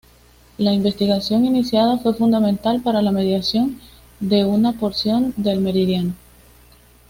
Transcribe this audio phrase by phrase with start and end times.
[0.57, 3.79] La investigación iniciada fue fundamental para la medición
[4.19, 6.15] de una porción del meridiano.